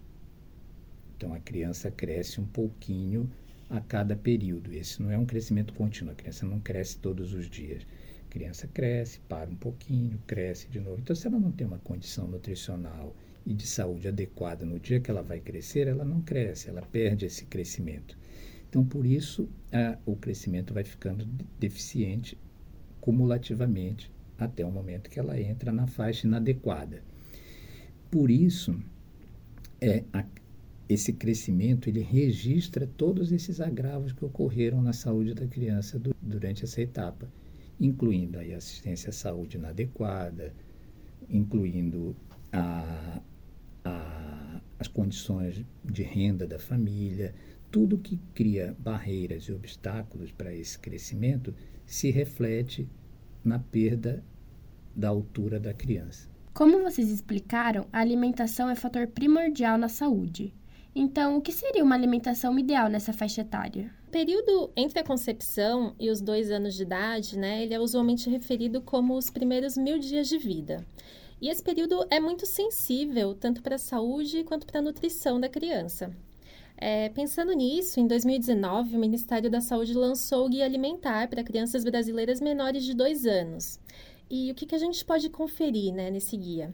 Então 1.21 1.35
a 1.35 1.39
criança 1.39 1.91
cresce 1.91 2.41
um 2.41 2.47
pouquinho 2.47 3.31
a 3.69 3.79
cada 3.79 4.17
período. 4.17 4.73
Esse 4.73 5.03
não 5.03 5.11
é 5.11 5.19
um 5.19 5.27
crescimento 5.27 5.75
contínuo. 5.75 6.13
A 6.13 6.15
criança 6.15 6.47
não 6.47 6.59
cresce 6.59 6.97
todos 6.97 7.35
os 7.35 7.51
dias 7.51 7.87
criança 8.31 8.69
cresce, 8.69 9.19
para 9.29 9.51
um 9.51 9.57
pouquinho, 9.57 10.19
cresce 10.27 10.69
de 10.69 10.81
novo. 10.81 11.01
Então, 11.01 11.15
se 11.15 11.27
ela 11.27 11.39
não 11.39 11.51
tem 11.51 11.67
uma 11.67 11.81
condição 11.81 12.27
nutricional 12.29 13.15
e 13.45 13.53
de 13.53 13.67
saúde 13.67 14.09
adequada 14.09 14.65
no 14.65 14.79
dia 14.79 15.01
que 15.01 15.11
ela 15.11 15.23
vai 15.23 15.41
crescer, 15.41 15.89
ela 15.89 16.05
não 16.05 16.23
cresce, 16.23 16.71
ela 16.71 16.81
perde 16.81 17.27
esse 17.27 17.45
crescimento. 17.47 18.17
Então, 18.69 18.85
por 18.85 19.05
isso, 19.05 19.49
a, 19.73 19.99
o 20.07 20.15
crescimento 20.15 20.73
vai 20.73 20.85
ficando 20.85 21.27
deficiente 21.59 22.39
cumulativamente 23.01 24.11
até 24.39 24.65
o 24.65 24.71
momento 24.71 25.11
que 25.11 25.19
ela 25.19 25.39
entra 25.39 25.73
na 25.73 25.87
faixa 25.87 26.27
inadequada. 26.27 27.03
Por 28.11 28.31
isso, 28.31 28.81
é, 29.81 30.05
a, 30.13 30.25
esse 30.93 31.13
crescimento 31.13 31.89
ele 31.89 32.01
registra 32.01 32.87
todos 32.87 33.33
esses 33.33 33.61
agravos 33.61 34.13
que 34.13 34.25
ocorreram 34.25 34.83
na 34.83 34.93
saúde 34.93 35.35
da 35.35 35.47
criança 35.47 35.99
do, 35.99 36.15
durante 36.21 36.65
essa 36.65 36.81
etapa 36.83 37.29
incluindo 37.81 38.39
a 38.39 38.43
assistência 38.43 39.09
à 39.09 39.13
saúde 39.13 39.57
inadequada, 39.57 40.55
incluindo 41.29 42.15
a, 42.53 43.23
a, 43.83 44.61
as 44.79 44.87
condições 44.87 45.65
de 45.83 46.03
renda 46.03 46.47
da 46.47 46.59
família, 46.59 47.35
tudo 47.71 47.97
que 47.97 48.19
cria 48.35 48.77
barreiras 48.79 49.45
e 49.45 49.53
obstáculos 49.53 50.31
para 50.31 50.55
esse 50.55 50.79
crescimento 50.79 51.55
se 51.87 52.11
reflete 52.11 52.87
na 53.43 53.59
perda 53.59 54.23
da 54.95 55.09
altura 55.09 55.59
da 55.59 55.73
criança. 55.73 56.29
Como 56.53 56.83
vocês 56.83 57.11
explicaram, 57.11 57.87
a 57.93 58.01
alimentação 58.01 58.69
é 58.69 58.75
fator 58.75 59.07
primordial 59.07 59.79
na 59.79 59.89
saúde. 59.89 60.53
Então, 60.95 61.37
o 61.37 61.41
que 61.41 61.53
seria 61.53 61.85
uma 61.85 61.95
alimentação 61.95 62.59
ideal 62.59 62.89
nessa 62.89 63.13
faixa 63.13 63.43
etária? 63.43 63.91
período 64.11 64.71
entre 64.77 64.99
a 64.99 65.05
concepção 65.05 65.95
e 65.99 66.11
os 66.11 66.21
dois 66.21 66.51
anos 66.51 66.75
de 66.75 66.83
idade, 66.83 67.39
né, 67.39 67.63
ele 67.63 67.73
é 67.73 67.81
usualmente 67.81 68.29
referido 68.29 68.83
como 68.83 69.17
os 69.17 69.31
primeiros 69.31 69.77
mil 69.77 69.99
dias 69.99 70.29
de 70.29 70.37
vida. 70.37 70.85
E 71.41 71.49
esse 71.49 71.63
período 71.63 72.05
é 72.11 72.21
muito 72.21 72.45
sensível 72.45 73.35
tanto 73.35 73.63
para 73.63 73.77
a 73.77 73.79
saúde 73.79 74.45
quanto 74.45 74.67
para 74.67 74.81
a 74.81 74.83
nutrição 74.83 75.41
da 75.41 75.49
criança. 75.49 76.15
É, 76.77 77.09
pensando 77.11 77.53
nisso, 77.53 78.01
em 78.01 78.07
2019, 78.07 78.97
o 78.97 78.99
Ministério 78.99 79.51
da 79.51 79.61
Saúde 79.61 79.93
lançou 79.93 80.47
o 80.47 80.49
Guia 80.49 80.65
Alimentar 80.65 81.29
para 81.29 81.45
crianças 81.45 81.85
brasileiras 81.85 82.41
menores 82.41 82.85
de 82.85 82.95
dois 82.95 83.27
anos. 83.27 83.79
E 84.31 84.51
o 84.51 84.55
que, 84.55 84.65
que 84.65 84.75
a 84.75 84.79
gente 84.79 85.05
pode 85.05 85.29
conferir 85.29 85.93
né, 85.93 86.11
nesse 86.11 86.37
guia? 86.37 86.73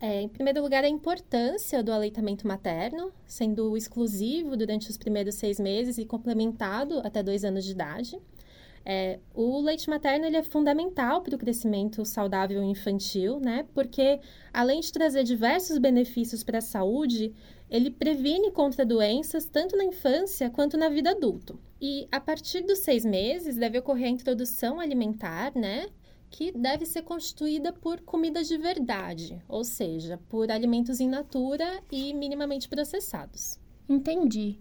É, 0.00 0.22
em 0.22 0.28
primeiro 0.28 0.62
lugar, 0.62 0.82
a 0.82 0.88
importância 0.88 1.82
do 1.82 1.92
aleitamento 1.92 2.46
materno, 2.46 3.12
sendo 3.26 3.76
exclusivo 3.76 4.56
durante 4.56 4.88
os 4.88 4.96
primeiros 4.96 5.34
seis 5.34 5.60
meses 5.60 5.98
e 5.98 6.06
complementado 6.06 7.00
até 7.04 7.22
dois 7.22 7.44
anos 7.44 7.64
de 7.66 7.72
idade. 7.72 8.18
É, 8.82 9.18
o 9.34 9.60
leite 9.60 9.90
materno 9.90 10.24
ele 10.24 10.38
é 10.38 10.42
fundamental 10.42 11.20
para 11.20 11.34
o 11.34 11.38
crescimento 11.38 12.02
saudável 12.06 12.62
infantil, 12.62 13.38
né? 13.38 13.66
Porque 13.74 14.20
além 14.54 14.80
de 14.80 14.90
trazer 14.90 15.22
diversos 15.22 15.76
benefícios 15.76 16.42
para 16.42 16.58
a 16.58 16.62
saúde, 16.62 17.34
ele 17.70 17.90
previne 17.90 18.50
contra 18.50 18.86
doenças 18.86 19.44
tanto 19.44 19.76
na 19.76 19.84
infância 19.84 20.48
quanto 20.48 20.78
na 20.78 20.88
vida 20.88 21.10
adulta. 21.10 21.54
E 21.78 22.08
a 22.10 22.18
partir 22.18 22.62
dos 22.62 22.78
seis 22.78 23.04
meses 23.04 23.56
deve 23.56 23.78
ocorrer 23.78 24.06
a 24.06 24.10
introdução 24.10 24.80
alimentar, 24.80 25.52
né? 25.54 25.86
Que 26.30 26.52
deve 26.52 26.86
ser 26.86 27.02
constituída 27.02 27.72
por 27.72 28.00
comidas 28.00 28.46
de 28.46 28.56
verdade, 28.56 29.42
ou 29.48 29.64
seja, 29.64 30.18
por 30.28 30.50
alimentos 30.50 31.00
in 31.00 31.08
natura 31.08 31.82
e 31.90 32.14
minimamente 32.14 32.68
processados. 32.68 33.58
Entendi. 33.88 34.58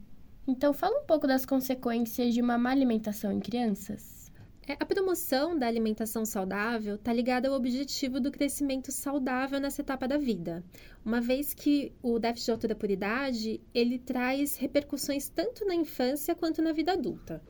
Então, 0.47 0.73
fala 0.73 0.99
um 0.99 1.05
pouco 1.05 1.27
das 1.27 1.45
consequências 1.45 2.33
de 2.33 2.41
uma 2.41 2.57
má 2.57 2.71
alimentação 2.71 3.31
em 3.31 3.39
crianças. 3.39 4.19
É, 4.67 4.73
a 4.79 4.85
promoção 4.85 5.57
da 5.57 5.67
alimentação 5.67 6.25
saudável 6.25 6.95
está 6.95 7.11
ligada 7.11 7.47
ao 7.47 7.55
objetivo 7.55 8.19
do 8.19 8.31
crescimento 8.31 8.91
saudável 8.91 9.59
nessa 9.59 9.81
etapa 9.81 10.07
da 10.07 10.17
vida, 10.17 10.63
uma 11.03 11.19
vez 11.19 11.55
que 11.55 11.91
o 12.03 12.19
déficit 12.19 12.45
de 12.45 12.51
altura 12.51 12.75
por 12.75 12.91
idade 12.91 13.59
ele 13.73 13.97
traz 13.97 14.57
repercussões 14.57 15.27
tanto 15.27 15.65
na 15.65 15.73
infância 15.73 16.35
quanto 16.35 16.61
na 16.61 16.71
vida 16.71 16.93
adulta. 16.93 17.41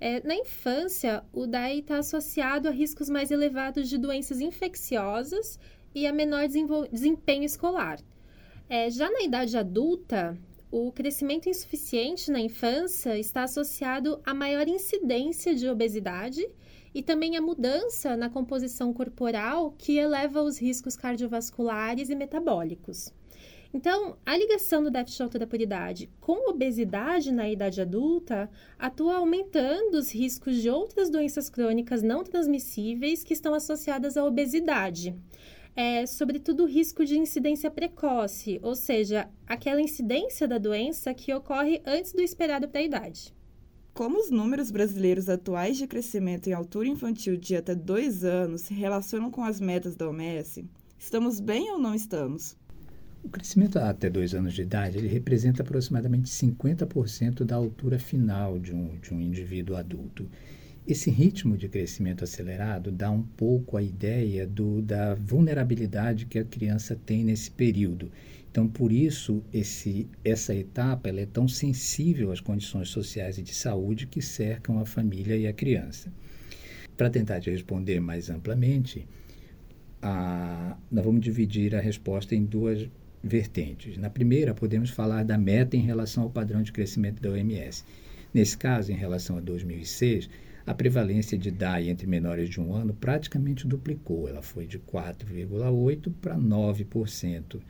É, 0.00 0.26
na 0.26 0.34
infância, 0.34 1.24
o 1.32 1.46
DAI 1.46 1.78
está 1.78 1.98
associado 1.98 2.68
a 2.68 2.70
riscos 2.70 3.08
mais 3.08 3.30
elevados 3.30 3.88
de 3.88 3.96
doenças 3.96 4.40
infecciosas 4.40 5.58
e 5.94 6.06
a 6.06 6.12
menor 6.12 6.46
desempenho 6.92 7.44
escolar. 7.44 7.98
É, 8.68 8.90
já 8.90 9.10
na 9.10 9.22
idade 9.22 9.56
adulta, 9.56 10.36
o 10.70 10.92
crescimento 10.92 11.48
insuficiente 11.48 12.30
na 12.30 12.40
infância 12.40 13.18
está 13.18 13.44
associado 13.44 14.20
a 14.24 14.34
maior 14.34 14.68
incidência 14.68 15.54
de 15.54 15.68
obesidade 15.68 16.46
e 16.94 17.02
também 17.02 17.36
a 17.36 17.40
mudança 17.40 18.16
na 18.16 18.28
composição 18.28 18.92
corporal 18.92 19.74
que 19.78 19.96
eleva 19.96 20.42
os 20.42 20.58
riscos 20.58 20.96
cardiovasculares 20.96 22.10
e 22.10 22.14
metabólicos. 22.14 23.12
Então, 23.72 24.16
a 24.24 24.36
ligação 24.36 24.82
do 24.82 24.90
déficit 24.90 25.16
de 25.16 25.22
altura 25.22 25.46
por 25.46 25.60
idade 25.60 26.10
com 26.20 26.50
obesidade 26.50 27.32
na 27.32 27.48
idade 27.48 27.80
adulta 27.80 28.50
atua 28.78 29.16
aumentando 29.16 29.96
os 29.96 30.12
riscos 30.12 30.60
de 30.62 30.70
outras 30.70 31.10
doenças 31.10 31.50
crônicas 31.50 32.02
não 32.02 32.22
transmissíveis 32.22 33.22
que 33.22 33.32
estão 33.32 33.54
associadas 33.54 34.16
à 34.16 34.24
obesidade. 34.24 35.14
É, 35.74 36.06
sobretudo 36.06 36.62
o 36.62 36.66
risco 36.66 37.04
de 37.04 37.18
incidência 37.18 37.70
precoce, 37.70 38.58
ou 38.62 38.74
seja, 38.74 39.28
aquela 39.46 39.80
incidência 39.80 40.48
da 40.48 40.56
doença 40.56 41.12
que 41.12 41.34
ocorre 41.34 41.82
antes 41.84 42.12
do 42.12 42.22
esperado 42.22 42.66
para 42.66 42.80
a 42.80 42.84
idade. 42.84 43.34
Como 43.92 44.18
os 44.18 44.30
números 44.30 44.70
brasileiros 44.70 45.28
atuais 45.28 45.76
de 45.76 45.86
crescimento 45.86 46.48
em 46.48 46.52
altura 46.54 46.88
infantil 46.88 47.36
de 47.36 47.56
até 47.56 47.74
2 47.74 48.24
anos 48.24 48.62
se 48.62 48.74
relacionam 48.74 49.30
com 49.30 49.44
as 49.44 49.60
metas 49.60 49.96
da 49.96 50.08
OMS, 50.08 50.64
estamos 50.98 51.40
bem 51.40 51.70
ou 51.70 51.78
não 51.78 51.94
estamos? 51.94 52.56
O 53.26 53.28
crescimento 53.28 53.76
até 53.80 54.08
dois 54.08 54.34
anos 54.34 54.54
de 54.54 54.62
idade 54.62 54.98
ele 54.98 55.08
representa 55.08 55.60
aproximadamente 55.60 56.30
50% 56.30 57.42
da 57.42 57.56
altura 57.56 57.98
final 57.98 58.56
de 58.56 58.72
um, 58.72 58.96
de 59.00 59.12
um 59.12 59.20
indivíduo 59.20 59.74
adulto. 59.74 60.30
Esse 60.86 61.10
ritmo 61.10 61.56
de 61.56 61.68
crescimento 61.68 62.22
acelerado 62.22 62.92
dá 62.92 63.10
um 63.10 63.22
pouco 63.22 63.76
a 63.76 63.82
ideia 63.82 64.46
do, 64.46 64.80
da 64.80 65.16
vulnerabilidade 65.16 66.26
que 66.26 66.38
a 66.38 66.44
criança 66.44 66.94
tem 66.94 67.24
nesse 67.24 67.50
período. 67.50 68.12
Então, 68.48 68.68
por 68.68 68.92
isso, 68.92 69.42
esse, 69.52 70.08
essa 70.24 70.54
etapa 70.54 71.08
ela 71.08 71.20
é 71.20 71.26
tão 71.26 71.48
sensível 71.48 72.30
às 72.30 72.38
condições 72.38 72.90
sociais 72.90 73.38
e 73.38 73.42
de 73.42 73.52
saúde 73.52 74.06
que 74.06 74.22
cercam 74.22 74.78
a 74.78 74.86
família 74.86 75.36
e 75.36 75.48
a 75.48 75.52
criança. 75.52 76.12
Para 76.96 77.10
tentar 77.10 77.40
te 77.40 77.50
responder 77.50 77.98
mais 77.98 78.30
amplamente, 78.30 79.04
a, 80.00 80.78
nós 80.88 81.04
vamos 81.04 81.22
dividir 81.22 81.74
a 81.74 81.80
resposta 81.80 82.32
em 82.32 82.44
duas 82.44 82.88
vertentes. 83.26 83.96
Na 83.98 84.08
primeira, 84.08 84.54
podemos 84.54 84.90
falar 84.90 85.24
da 85.24 85.36
meta 85.36 85.76
em 85.76 85.80
relação 85.80 86.24
ao 86.24 86.30
padrão 86.30 86.62
de 86.62 86.72
crescimento 86.72 87.20
da 87.20 87.30
OMS. 87.30 87.84
Nesse 88.32 88.56
caso, 88.56 88.92
em 88.92 88.96
relação 88.96 89.36
a 89.36 89.40
2006, 89.40 90.28
a 90.66 90.74
prevalência 90.74 91.38
de 91.38 91.50
DAI 91.50 91.88
entre 91.88 92.06
menores 92.06 92.48
de 92.48 92.60
um 92.60 92.74
ano 92.74 92.92
praticamente 92.92 93.66
duplicou. 93.66 94.28
Ela 94.28 94.42
foi 94.42 94.66
de 94.66 94.78
4,8% 94.78 96.12
para 96.20 96.36
9%. 96.36 97.60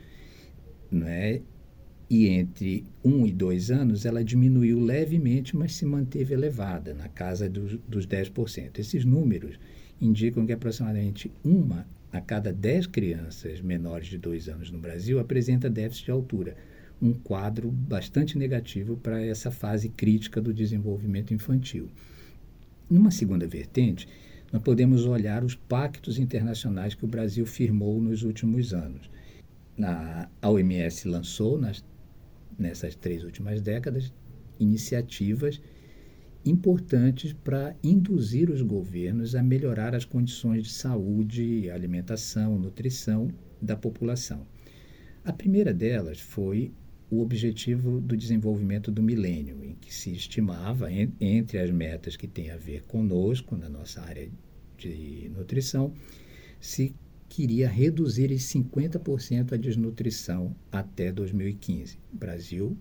Né? 0.91 1.41
E 2.09 2.27
entre 2.27 2.85
1 3.03 3.27
e 3.27 3.31
2 3.31 3.71
anos, 3.71 4.05
ela 4.05 4.23
diminuiu 4.23 4.79
levemente, 4.79 5.55
mas 5.55 5.73
se 5.73 5.85
manteve 5.85 6.33
elevada, 6.33 6.93
na 6.93 7.07
casa 7.07 7.49
dos, 7.49 7.77
dos 7.87 8.07
10%. 8.07 8.79
Esses 8.79 9.05
números 9.05 9.59
indicam 10.01 10.45
que 10.45 10.53
aproximadamente 10.53 11.31
uma 11.43 11.85
a 12.11 12.21
cada 12.21 12.53
10 12.53 12.87
crianças 12.87 13.61
menores 13.61 14.07
de 14.07 14.17
2 14.17 14.47
anos 14.49 14.71
no 14.71 14.79
Brasil 14.79 15.19
apresenta 15.19 15.69
déficit 15.69 16.05
de 16.05 16.11
altura, 16.11 16.55
um 17.01 17.13
quadro 17.13 17.69
bastante 17.69 18.37
negativo 18.37 18.97
para 18.97 19.23
essa 19.23 19.51
fase 19.51 19.89
crítica 19.89 20.41
do 20.41 20.53
desenvolvimento 20.53 21.33
infantil. 21.33 21.89
Numa 22.89 23.11
segunda 23.11 23.47
vertente, 23.47 24.07
nós 24.51 24.61
podemos 24.61 25.05
olhar 25.05 25.43
os 25.43 25.55
pactos 25.55 26.17
internacionais 26.17 26.95
que 26.95 27.03
o 27.03 27.07
Brasil 27.07 27.45
firmou 27.45 28.01
nos 28.01 28.23
últimos 28.23 28.73
anos. 28.73 29.09
A 29.81 30.49
OMS 30.49 31.07
lançou, 31.07 31.59
nas, 31.59 31.83
nessas 32.57 32.95
três 32.95 33.23
últimas 33.23 33.61
décadas, 33.61 34.11
iniciativas 34.59 35.61
importantes 36.47 37.33
para 37.33 37.75
induzir 37.83 38.49
os 38.49 38.61
governos 38.61 39.35
a 39.35 39.43
melhorar 39.43 39.95
as 39.95 40.05
condições 40.05 40.63
de 40.63 40.71
saúde, 40.71 41.69
alimentação, 41.69 42.57
nutrição 42.57 43.29
da 43.61 43.75
população. 43.75 44.45
A 45.23 45.33
primeira 45.33 45.73
delas 45.73 46.19
foi 46.19 46.71
o 47.09 47.21
objetivo 47.21 48.01
do 48.01 48.17
desenvolvimento 48.17 48.91
do 48.91 49.01
milênio, 49.01 49.63
em 49.63 49.75
que 49.75 49.93
se 49.93 50.11
estimava, 50.11 50.89
entre 50.91 51.57
as 51.57 51.71
metas 51.71 52.15
que 52.15 52.27
têm 52.27 52.51
a 52.51 52.57
ver 52.57 52.83
conosco, 52.83 53.55
na 53.55 53.69
nossa 53.69 54.01
área 54.01 54.29
de 54.77 55.31
nutrição, 55.33 55.93
se 56.59 56.93
queria 57.29 57.67
reduzir 57.67 58.31
em 58.31 58.37
50% 58.37 59.53
a 59.53 59.57
desnutrição 59.57 60.55
até 60.71 61.11
2015. 61.11 61.97
O 62.13 62.17
Brasil 62.17 62.77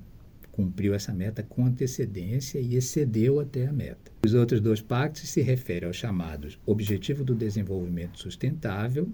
cumpriu 0.57 0.95
essa 0.95 1.13
meta 1.13 1.43
com 1.43 1.67
antecedência 1.67 2.59
e 2.59 2.77
excedeu 2.77 3.39
até 3.39 3.67
a 3.67 3.73
meta. 3.73 4.11
Os 4.25 4.33
outros 4.33 4.59
dois 4.59 4.81
pactos 4.81 5.29
se 5.29 5.43
referem 5.43 5.87
aos 5.87 5.97
chamados 5.97 6.59
Objetivo 6.65 7.23
do 7.23 7.35
Desenvolvimento 7.35 8.19
Sustentável, 8.19 9.07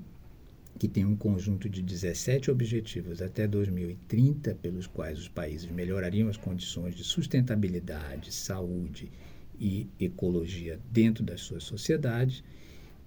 que 0.78 0.86
tem 0.86 1.04
um 1.04 1.16
conjunto 1.16 1.68
de 1.68 1.82
17 1.82 2.48
objetivos 2.48 3.20
até 3.20 3.48
2030, 3.48 4.54
pelos 4.62 4.86
quais 4.86 5.18
os 5.18 5.28
países 5.28 5.68
melhorariam 5.68 6.28
as 6.28 6.36
condições 6.36 6.94
de 6.94 7.02
sustentabilidade, 7.02 8.32
saúde 8.32 9.10
e 9.58 9.88
ecologia 9.98 10.78
dentro 10.92 11.24
das 11.24 11.40
suas 11.40 11.64
sociedades, 11.64 12.44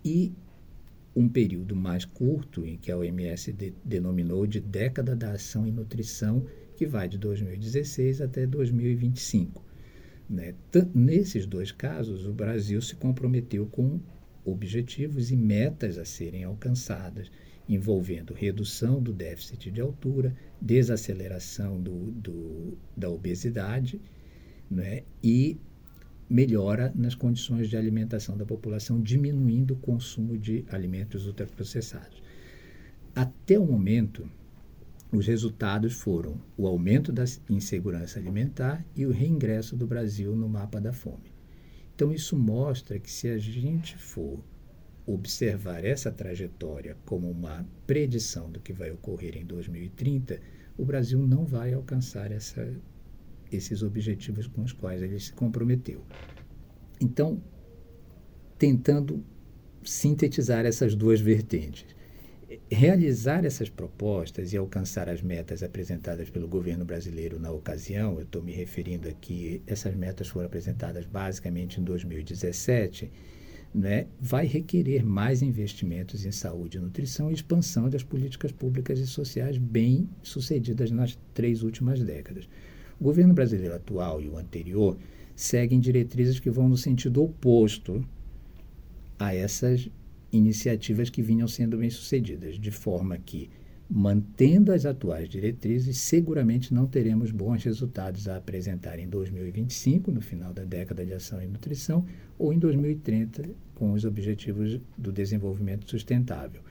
e 0.03 0.33
um 1.15 1.29
período 1.29 1.73
mais 1.73 2.03
curto, 2.03 2.65
em 2.65 2.75
que 2.75 2.91
a 2.91 2.97
OMS 2.97 3.53
de, 3.53 3.73
denominou 3.83 4.45
de 4.45 4.59
Década 4.59 5.15
da 5.15 5.31
Ação 5.31 5.65
em 5.65 5.71
Nutrição, 5.71 6.45
que 6.75 6.85
vai 6.85 7.07
de 7.07 7.17
2016 7.17 8.21
até 8.21 8.45
2025. 8.45 9.63
Né? 10.29 10.53
Nesses 10.93 11.45
dois 11.45 11.71
casos, 11.71 12.25
o 12.25 12.33
Brasil 12.33 12.81
se 12.81 12.95
comprometeu 12.95 13.65
com 13.67 13.99
objetivos 14.43 15.31
e 15.31 15.35
metas 15.35 15.97
a 15.97 16.05
serem 16.05 16.43
alcançadas, 16.43 17.31
envolvendo 17.67 18.33
redução 18.33 19.01
do 19.01 19.11
déficit 19.11 19.71
de 19.71 19.81
altura, 19.81 20.35
desaceleração 20.61 21.81
do, 21.81 22.11
do, 22.11 22.77
da 22.95 23.09
obesidade 23.09 23.99
né? 24.69 25.01
e 25.23 25.57
melhora 26.29 26.91
nas 26.95 27.15
condições 27.15 27.69
de 27.69 27.77
alimentação 27.77 28.37
da 28.37 28.45
população, 28.45 29.01
diminuindo 29.01 29.73
o 29.73 29.77
consumo 29.77 30.37
de 30.37 30.65
alimentos 30.69 31.27
ultraprocessados. 31.27 32.21
Até 33.15 33.57
o 33.59 33.65
momento, 33.65 34.29
os 35.11 35.27
resultados 35.27 35.93
foram 35.93 36.41
o 36.57 36.67
aumento 36.67 37.11
da 37.11 37.23
insegurança 37.49 38.19
alimentar 38.19 38.85
e 38.95 39.05
o 39.05 39.11
reingresso 39.11 39.75
do 39.75 39.87
Brasil 39.87 40.35
no 40.35 40.49
mapa 40.49 40.79
da 40.81 40.91
fome. 40.91 41.33
Então, 41.93 42.11
isso 42.11 42.35
mostra 42.35 42.99
que 42.99 43.09
se 43.09 43.29
a 43.29 43.37
gente 43.37 43.97
for 43.97 44.43
observar 45.05 45.85
essa 45.85 46.11
trajetória 46.11 46.97
como 47.05 47.29
uma 47.29 47.65
predição 47.85 48.49
do 48.49 48.59
que 48.59 48.73
vai 48.73 48.91
ocorrer 48.91 49.37
em 49.37 49.45
2030, 49.45 50.39
o 50.77 50.83
Brasil 50.83 51.19
não 51.19 51.45
vai 51.45 51.73
alcançar 51.73 52.31
essa, 52.31 52.67
esses 53.51 53.81
objetivos 53.83 54.47
com 54.47 54.63
os 54.63 54.73
quais 54.73 55.01
ele 55.01 55.19
se 55.19 55.31
comprometeu. 55.31 56.03
Então, 56.99 57.41
tentando 58.57 59.23
sintetizar 59.83 60.65
essas 60.65 60.95
duas 60.95 61.21
vertentes. 61.21 61.85
Realizar 62.69 63.43
essas 63.43 63.69
propostas 63.69 64.53
e 64.53 64.57
alcançar 64.57 65.09
as 65.09 65.21
metas 65.21 65.63
apresentadas 65.63 66.29
pelo 66.29 66.47
governo 66.47 66.85
brasileiro 66.85 67.39
na 67.39 67.51
ocasião, 67.51 68.15
eu 68.15 68.21
estou 68.21 68.41
me 68.41 68.51
referindo 68.51 69.09
aqui, 69.09 69.63
essas 69.65 69.95
metas 69.95 70.27
foram 70.27 70.45
apresentadas 70.45 71.05
basicamente 71.05 71.81
em 71.81 71.83
2017, 71.83 73.11
né, 73.73 74.07
vai 74.21 74.45
requerer 74.45 75.03
mais 75.03 75.41
investimentos 75.41 76.23
em 76.23 76.31
saúde 76.31 76.77
e 76.77 76.79
nutrição 76.79 77.31
e 77.31 77.33
expansão 77.33 77.89
das 77.89 78.03
políticas 78.03 78.51
públicas 78.51 78.99
e 78.99 79.07
sociais 79.07 79.57
bem 79.57 80.07
sucedidas 80.21 80.91
nas 80.91 81.17
três 81.33 81.63
últimas 81.63 81.99
décadas. 82.01 82.47
O 82.99 83.03
governo 83.03 83.33
brasileiro 83.33 83.75
atual 83.75 84.21
e 84.21 84.29
o 84.29 84.37
anterior 84.37 84.97
seguem 85.35 85.79
diretrizes 85.79 86.39
que 86.39 86.51
vão 86.51 86.69
no 86.69 86.77
sentido 86.77 87.23
oposto 87.23 88.05
a 89.17 89.33
essas 89.33 89.89
iniciativas 90.37 91.09
que 91.09 91.21
vinham 91.21 91.47
sendo 91.47 91.77
bem-sucedidas, 91.77 92.59
de 92.59 92.71
forma 92.71 93.17
que, 93.17 93.49
mantendo 93.89 94.71
as 94.71 94.85
atuais 94.85 95.29
diretrizes, 95.29 95.97
seguramente 95.97 96.73
não 96.73 96.87
teremos 96.87 97.31
bons 97.31 97.63
resultados 97.63 98.27
a 98.27 98.37
apresentar 98.37 98.99
em 98.99 99.07
2025, 99.07 100.11
no 100.11 100.21
final 100.21 100.53
da 100.53 100.63
década 100.63 101.05
de 101.05 101.13
ação 101.13 101.41
e 101.41 101.47
nutrição, 101.47 102.05
ou 102.37 102.51
em 102.51 102.59
2030, 102.59 103.49
com 103.75 103.93
os 103.93 104.05
objetivos 104.05 104.79
do 104.97 105.11
desenvolvimento 105.11 105.89
sustentável. 105.89 106.61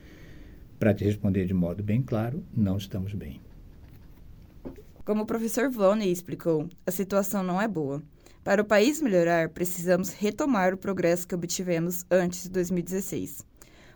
Para 0.77 0.93
te 0.93 1.03
responder 1.03 1.45
de 1.45 1.53
modo 1.53 1.81
bem 1.81 2.01
claro, 2.01 2.43
não 2.55 2.77
estamos 2.77 3.13
bem. 3.13 3.39
Como 5.05 5.21
o 5.21 5.25
professor 5.25 5.69
Vloney 5.69 6.11
explicou, 6.11 6.67
a 6.85 6.91
situação 6.91 7.43
não 7.43 7.61
é 7.61 7.67
boa. 7.67 8.01
Para 8.43 8.61
o 8.61 8.65
país 8.65 9.01
melhorar, 9.01 9.49
precisamos 9.49 10.09
retomar 10.09 10.73
o 10.73 10.77
progresso 10.77 11.27
que 11.27 11.33
obtivemos 11.33 12.05
antes 12.11 12.43
de 12.43 12.49
2016, 12.49 13.45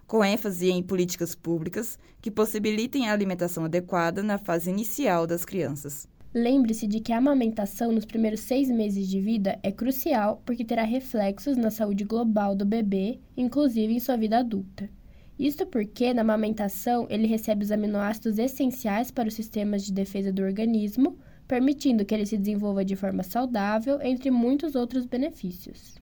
com 0.10 0.26
ênfase 0.26 0.72
em 0.72 0.82
políticas 0.82 1.36
públicas 1.36 1.98
que 2.20 2.32
possibilitem 2.32 3.08
a 3.08 3.14
alimentação 3.14 3.64
adequada 3.64 4.24
na 4.24 4.40
fase 4.40 4.68
inicial 4.68 5.28
das 5.28 5.46
crianças. 5.46 6.08
Lembre-se 6.34 6.88
de 6.88 7.00
que 7.00 7.14
a 7.14 7.20
amamentação 7.20 7.92
nos 7.92 8.06
primeiros 8.06 8.40
seis 8.40 8.70
meses 8.70 9.08
de 9.08 9.22
vida 9.22 9.60
é 9.62 9.72
crucial 9.72 10.42
porque 10.44 10.66
terá 10.66 10.84
reflexos 10.84 11.56
na 11.56 11.70
saúde 11.70 12.04
global 12.04 12.56
do 12.56 12.66
bebê, 12.66 13.20
inclusive 13.38 13.94
em 13.94 14.00
sua 14.00 14.18
vida 14.18 14.40
adulta. 14.40 14.90
Isto 15.38 15.68
porque, 15.68 16.12
na 16.12 16.22
amamentação, 16.22 17.06
ele 17.08 17.28
recebe 17.28 17.64
os 17.64 17.72
aminoácidos 17.72 18.40
essenciais 18.40 19.12
para 19.12 19.28
os 19.30 19.36
sistemas 19.36 19.86
de 19.86 19.94
defesa 19.94 20.34
do 20.34 20.42
organismo, 20.42 21.20
permitindo 21.48 22.04
que 22.04 22.16
ele 22.16 22.26
se 22.26 22.38
desenvolva 22.38 22.84
de 22.84 22.96
forma 22.96 23.22
saudável, 23.22 24.02
entre 24.02 24.32
muitos 24.32 24.74
outros 24.74 25.06
benefícios. 25.06 26.00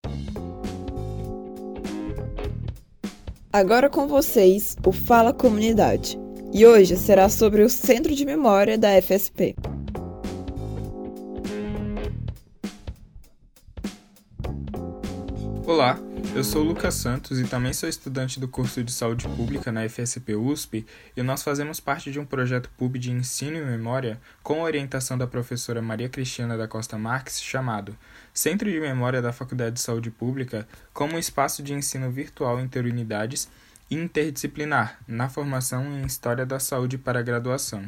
Agora 3.57 3.89
com 3.89 4.07
vocês, 4.07 4.77
o 4.85 4.91
Fala 4.91 5.33
Comunidade. 5.33 6.15
E 6.53 6.63
hoje 6.63 6.95
será 6.95 7.27
sobre 7.27 7.63
o 7.63 7.69
Centro 7.71 8.13
de 8.13 8.23
Memória 8.23 8.77
da 8.77 8.89
FSP. 9.01 9.55
Olá, 15.65 15.97
eu 16.37 16.43
sou 16.43 16.61
Lucas 16.61 16.93
Santos 16.93 17.39
e 17.39 17.45
também 17.45 17.73
sou 17.73 17.89
estudante 17.89 18.39
do 18.39 18.47
curso 18.47 18.83
de 18.83 18.91
Saúde 18.91 19.27
Pública 19.27 19.71
na 19.71 19.89
FSP 19.89 20.35
USP 20.35 20.85
e 21.15 21.23
nós 21.23 21.41
fazemos 21.41 21.79
parte 21.79 22.11
de 22.11 22.19
um 22.19 22.25
projeto 22.27 22.69
PUB 22.77 22.99
de 22.99 23.11
ensino 23.11 23.57
e 23.57 23.65
memória 23.65 24.21
com 24.43 24.61
orientação 24.61 25.17
da 25.17 25.25
professora 25.25 25.81
Maria 25.81 26.07
Cristina 26.07 26.55
da 26.55 26.67
Costa 26.67 26.95
Marques 26.95 27.41
chamado 27.41 27.97
Centro 28.31 28.69
de 28.69 28.79
Memória 28.79 29.19
da 29.19 29.33
Faculdade 29.33 29.77
de 29.77 29.81
Saúde 29.81 30.11
Pública 30.11 30.67
como 30.93 31.15
um 31.15 31.19
espaço 31.19 31.63
de 31.63 31.73
ensino 31.73 32.11
virtual 32.11 32.61
interunidades 32.61 33.49
e 33.89 33.95
interdisciplinar 33.95 34.99
na 35.07 35.29
formação 35.29 35.85
em 35.85 36.05
História 36.05 36.45
da 36.45 36.59
Saúde 36.59 36.99
para 36.99 37.17
a 37.17 37.23
graduação. 37.23 37.83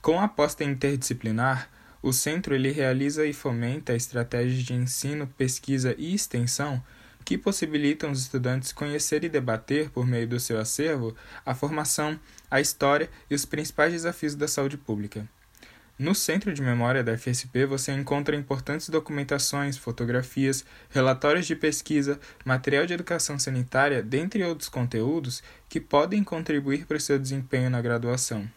Com 0.00 0.18
a 0.18 0.24
aposta 0.24 0.64
interdisciplinar, 0.64 1.68
o 2.00 2.10
centro 2.10 2.54
ele 2.54 2.72
realiza 2.72 3.26
e 3.26 3.34
fomenta 3.34 3.94
estratégias 3.94 4.62
de 4.62 4.72
ensino, 4.72 5.26
pesquisa 5.26 5.94
e 5.98 6.14
extensão 6.14 6.82
que 7.26 7.36
possibilitam 7.36 8.12
os 8.12 8.20
estudantes 8.20 8.70
conhecer 8.70 9.24
e 9.24 9.28
debater, 9.28 9.90
por 9.90 10.06
meio 10.06 10.28
do 10.28 10.38
seu 10.38 10.60
acervo, 10.60 11.12
a 11.44 11.56
formação, 11.56 12.18
a 12.48 12.60
história 12.60 13.10
e 13.28 13.34
os 13.34 13.44
principais 13.44 13.92
desafios 13.92 14.36
da 14.36 14.46
saúde 14.46 14.76
pública. 14.76 15.28
No 15.98 16.14
Centro 16.14 16.54
de 16.54 16.62
Memória 16.62 17.02
da 17.02 17.18
FSP 17.18 17.66
você 17.66 17.90
encontra 17.90 18.36
importantes 18.36 18.88
documentações, 18.88 19.76
fotografias, 19.76 20.64
relatórios 20.88 21.48
de 21.48 21.56
pesquisa, 21.56 22.20
material 22.44 22.86
de 22.86 22.94
educação 22.94 23.40
sanitária, 23.40 24.04
dentre 24.04 24.44
outros 24.44 24.68
conteúdos 24.68 25.42
que 25.68 25.80
podem 25.80 26.22
contribuir 26.22 26.86
para 26.86 26.96
o 26.96 27.00
seu 27.00 27.18
desempenho 27.18 27.70
na 27.70 27.82
graduação. 27.82 28.48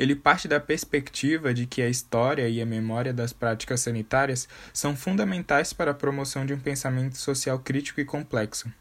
Ele 0.00 0.16
parte 0.16 0.48
da 0.48 0.58
perspectiva 0.58 1.52
de 1.52 1.66
que 1.66 1.82
a 1.82 1.88
história 1.90 2.48
e 2.48 2.58
a 2.62 2.64
memória 2.64 3.12
das 3.12 3.34
práticas 3.34 3.82
sanitárias 3.82 4.48
são 4.72 4.96
fundamentais 4.96 5.74
para 5.74 5.90
a 5.90 5.94
promoção 5.94 6.46
de 6.46 6.54
um 6.54 6.58
pensamento 6.58 7.18
social 7.18 7.58
crítico 7.58 8.00
e 8.00 8.04
complexo. 8.06 8.72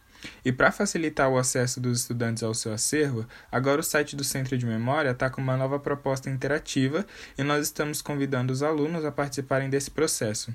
E 0.43 0.51
para 0.51 0.71
facilitar 0.71 1.29
o 1.29 1.37
acesso 1.37 1.79
dos 1.79 2.01
estudantes 2.01 2.43
ao 2.43 2.53
seu 2.53 2.73
acervo, 2.73 3.25
agora 3.51 3.81
o 3.81 3.83
site 3.83 4.15
do 4.15 4.23
Centro 4.23 4.57
de 4.57 4.65
Memória 4.65 5.11
está 5.11 5.29
com 5.29 5.41
uma 5.41 5.57
nova 5.57 5.79
proposta 5.79 6.29
interativa 6.29 7.05
e 7.37 7.43
nós 7.43 7.65
estamos 7.65 8.01
convidando 8.01 8.51
os 8.51 8.63
alunos 8.63 9.05
a 9.05 9.11
participarem 9.11 9.69
desse 9.69 9.91
processo. 9.91 10.53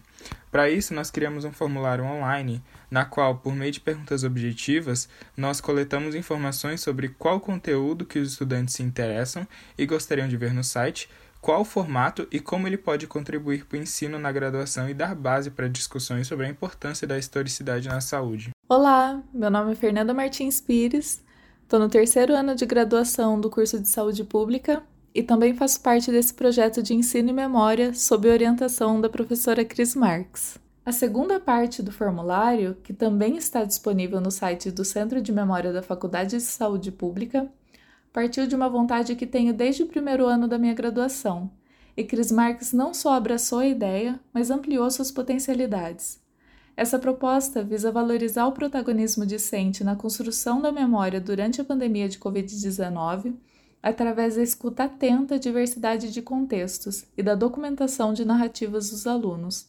Para 0.51 0.71
isso, 0.71 0.95
nós 0.95 1.11
criamos 1.11 1.45
um 1.45 1.53
formulário 1.53 2.05
online, 2.05 2.63
na 2.91 3.05
qual, 3.05 3.37
por 3.39 3.55
meio 3.55 3.73
de 3.73 3.81
perguntas 3.81 4.25
objetivas, 4.25 5.09
nós 5.37 5.61
coletamos 5.61 6.15
informações 6.15 6.81
sobre 6.81 7.09
qual 7.09 7.41
conteúdo 7.41 8.05
que 8.07 8.19
os 8.19 8.33
estudantes 8.33 8.75
se 8.75 8.83
interessam 8.83 9.47
e 9.77 9.87
gostariam 9.87 10.29
de 10.29 10.37
ver 10.37 10.55
no 10.55 10.63
site 10.63 11.09
qual 11.45 11.61
o 11.61 11.65
formato 11.65 12.27
e 12.33 12.41
como 12.41 12.67
ele 12.67 12.79
pode 12.79 13.07
contribuir 13.07 13.67
para 13.67 13.77
o 13.77 13.83
ensino 13.83 14.19
na 14.19 14.33
graduação 14.33 14.89
e 14.89 14.95
dar 14.95 15.15
base 15.15 15.51
para 15.51 15.69
discussões 15.69 16.27
sobre 16.27 16.47
a 16.47 16.49
importância 16.49 17.07
da 17.07 17.19
historicidade 17.19 17.87
na 17.87 18.01
saúde. 18.01 18.54
Olá, 18.67 19.23
meu 19.31 19.51
nome 19.51 19.73
é 19.73 19.75
Fernanda 19.75 20.15
Martins 20.15 20.59
Pires, 20.59 21.23
estou 21.63 21.79
no 21.79 21.87
terceiro 21.87 22.35
ano 22.35 22.55
de 22.55 22.65
graduação 22.65 23.39
do 23.39 23.51
curso 23.51 23.79
de 23.79 23.91
Saúde 23.91 24.25
Pública 24.25 24.83
e 25.15 25.23
também 25.23 25.55
faço 25.55 25.83
parte 25.83 26.11
desse 26.11 26.33
projeto 26.33 26.83
de 26.83 26.95
ensino 26.95 27.29
e 27.29 27.33
memória 27.35 27.93
sob 27.93 28.27
orientação 28.27 29.03
da 29.03 29.09
professora 29.11 29.67
Cris 29.67 29.95
Marques. 29.95 30.59
A 30.83 30.93
segunda 30.93 31.39
parte 31.39 31.83
do 31.83 31.93
formulário, 31.93 32.75
que 32.83 32.95
também 32.95 33.37
está 33.37 33.65
disponível 33.65 34.19
no 34.19 34.31
site 34.31 34.71
do 34.71 34.83
Centro 34.83 35.21
de 35.21 35.31
Memória 35.31 35.71
da 35.71 35.83
Faculdade 35.83 36.39
de 36.39 36.43
Saúde 36.43 36.91
Pública, 36.91 37.47
partiu 38.15 38.47
de 38.47 38.57
uma 38.57 38.71
vontade 38.71 39.15
que 39.15 39.27
tenho 39.27 39.53
desde 39.53 39.83
o 39.83 39.89
primeiro 39.89 40.25
ano 40.25 40.49
da 40.49 40.57
minha 40.57 40.73
graduação, 40.73 41.51
e 41.95 42.03
Chris 42.03 42.33
Marx 42.33 42.73
não 42.73 42.95
só 42.95 43.13
abraçou 43.13 43.59
a 43.59 43.67
ideia, 43.67 44.19
mas 44.33 44.51
ampliou 44.51 44.91
suas 44.91 45.11
potencialidades. 45.11 46.24
Essa 46.77 46.99
proposta 46.99 47.63
visa 47.63 47.93
valorizar 47.93 48.47
o 48.47 48.53
protagonismo 48.53 49.25
discente 49.25 49.85
na 49.85 49.95
construção 49.95 50.61
da 50.61 50.73
memória 50.73 51.21
durante 51.21 51.61
a 51.61 51.65
pandemia 51.65 52.09
de 52.09 52.19
Covid-19, 52.19 53.35
através 53.83 54.37
da 54.37 54.43
escuta 54.43 54.85
atenta 54.85 55.37
à 55.37 55.39
diversidade 55.39 56.13
de 56.13 56.23
contextos 56.23 57.05
e 57.17 57.23
da 57.23 57.35
documentação 57.35 58.13
de 58.13 58.25
narrativas 58.25 58.91
dos 58.91 59.07
alunos. 59.07 59.69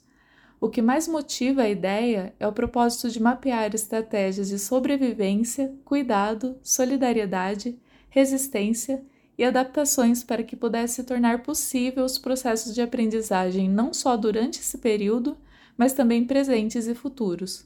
O 0.60 0.70
que 0.70 0.82
mais 0.82 1.08
motiva 1.08 1.64
a 1.64 1.70
ideia 1.70 2.34
é 2.40 2.48
o 2.48 2.54
propósito 2.54 3.10
de 3.10 3.22
mapear 3.22 3.76
estratégias 3.76 4.48
de 4.48 4.58
sobrevivência, 4.58 5.74
cuidado, 5.84 6.58
solidariedade 6.64 7.78
resistência 8.16 9.04
e 9.38 9.44
adaptações 9.44 10.24
para 10.24 10.42
que 10.42 10.56
pudesse 10.56 11.04
tornar 11.04 11.44
possível 11.44 12.06
os 12.06 12.18
processos 12.18 12.74
de 12.74 12.82
aprendizagem 12.82 13.70
não 13.70 13.94
só 13.94 14.16
durante 14.16 14.62
esse 14.62 14.78
período, 14.78 15.38
mas 15.78 15.94
também 15.94 16.26
presentes 16.26 16.88
e 16.88 16.96
futuros. 16.96 17.66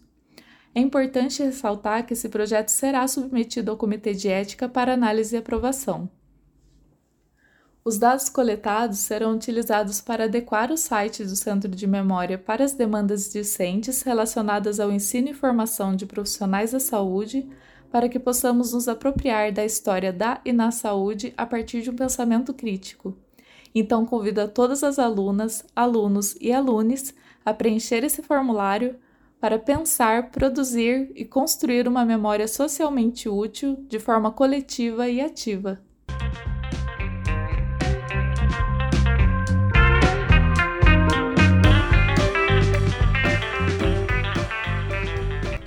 É 0.74 0.80
importante 0.80 1.44
ressaltar 1.44 2.06
que 2.06 2.14
esse 2.14 2.30
projeto 2.30 2.70
será 2.70 3.08
submetido 3.08 3.72
ao 3.72 3.78
Comitê 3.78 4.14
de 4.14 4.28
Ética 4.28 4.70
para 4.70 4.94
análise 4.94 5.36
e 5.36 5.40
aprovação. 5.40 6.10
Os 7.84 7.98
dados 7.98 8.30
coletados 8.30 9.00
serão 9.00 9.36
utilizados 9.36 10.00
para 10.00 10.26
adequar 10.26 10.72
o 10.72 10.78
site 10.78 11.24
do 11.24 11.36
Centro 11.36 11.72
de 11.72 11.88
Memória 11.88 12.38
para 12.38 12.64
as 12.64 12.74
demandas 12.74 13.32
discentes 13.32 14.04
relacionadas 14.04 14.80
ao 14.80 14.92
ensino 14.92 15.30
e 15.30 15.34
formação 15.34 15.96
de 15.96 16.06
profissionais 16.06 16.72
da 16.72 16.80
saúde, 16.80 17.50
para 17.92 18.08
que 18.08 18.20
possamos 18.20 18.74
nos 18.74 18.88
apropriar 18.88 19.52
da 19.52 19.66
história 19.66 20.14
da 20.14 20.40
e 20.46 20.54
na 20.54 20.70
saúde 20.70 21.34
a 21.36 21.46
partir 21.46 21.82
de 21.82 21.90
um 21.90 21.96
pensamento 21.96 22.54
crítico. 22.54 23.18
Então, 23.74 24.06
convido 24.06 24.42
a 24.42 24.48
todas 24.48 24.84
as 24.84 25.00
alunas, 25.00 25.66
alunos 25.76 26.36
e 26.40 26.52
alunes 26.52 27.14
a 27.46 27.54
preencher 27.54 28.04
esse 28.04 28.22
formulário, 28.22 28.98
para 29.40 29.58
pensar, 29.58 30.32
produzir 30.32 31.12
e 31.16 31.24
construir 31.24 31.88
uma 31.88 32.04
memória 32.06 32.48
socialmente 32.48 33.30
útil 33.30 33.86
de 33.88 34.00
forma 34.00 34.32
coletiva 34.32 35.08
e 35.08 35.22
ativa. 35.22 35.82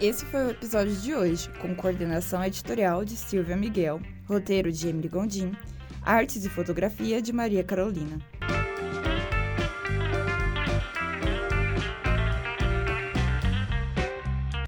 Esse 0.02 0.24
foi 0.26 0.46
o 0.46 0.50
episódio 0.50 0.96
de 0.96 1.14
hoje, 1.14 1.48
com 1.60 1.76
coordenação 1.76 2.44
editorial 2.44 3.04
de 3.04 3.16
Silvia 3.16 3.56
Miguel, 3.56 4.00
roteiro 4.26 4.72
de 4.72 4.88
Emily 4.88 5.08
Gondim, 5.08 5.52
artes 6.02 6.44
e 6.44 6.48
fotografia 6.48 7.22
de 7.22 7.32
Maria 7.32 7.62
Carolina. 7.62 8.18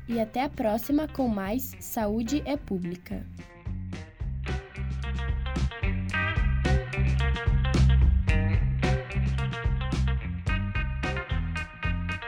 E 0.08 0.20
até 0.20 0.42
a 0.42 0.48
próxima 0.48 1.08
com 1.08 1.28
mais 1.28 1.72
Saúde 1.80 2.42
é 2.44 2.56
Pública. 2.56 3.24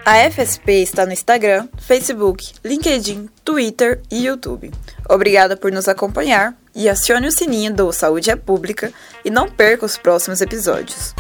A 0.09 0.31
FSP 0.31 0.83
está 0.83 1.05
no 1.05 1.13
Instagram, 1.13 1.69
Facebook, 1.79 2.53
LinkedIn, 2.65 3.29
Twitter 3.45 4.01
e 4.09 4.27
YouTube. 4.27 4.71
Obrigada 5.11 5.57
por 5.57 5.73
nos 5.73 5.89
acompanhar 5.89 6.57
e 6.73 6.89
acione 6.89 7.27
o 7.27 7.33
sininho 7.33 7.75
do 7.75 7.93
Saúde 7.93 8.31
é 8.31 8.37
Pública 8.37 8.93
e 9.25 9.31
não 9.31 9.51
perca 9.51 9.85
os 9.85 9.99
próximos 9.99 10.41
episódios. 10.41 11.13